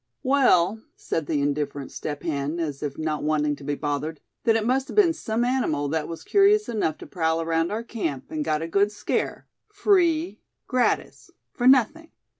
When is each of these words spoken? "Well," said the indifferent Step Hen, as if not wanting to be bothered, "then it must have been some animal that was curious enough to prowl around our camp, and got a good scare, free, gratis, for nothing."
"Well," 0.23 0.81
said 0.95 1.27
the 1.27 1.43
indifferent 1.43 1.91
Step 1.91 2.23
Hen, 2.23 2.59
as 2.59 2.81
if 2.81 2.97
not 2.97 3.21
wanting 3.21 3.55
to 3.57 3.63
be 3.63 3.75
bothered, 3.75 4.19
"then 4.45 4.55
it 4.55 4.65
must 4.65 4.87
have 4.87 4.95
been 4.95 5.13
some 5.13 5.45
animal 5.45 5.87
that 5.89 6.07
was 6.07 6.23
curious 6.23 6.67
enough 6.67 6.97
to 6.97 7.05
prowl 7.05 7.39
around 7.39 7.71
our 7.71 7.83
camp, 7.83 8.31
and 8.31 8.43
got 8.43 8.63
a 8.63 8.67
good 8.67 8.91
scare, 8.91 9.45
free, 9.71 10.41
gratis, 10.65 11.29
for 11.53 11.67
nothing." 11.67 12.09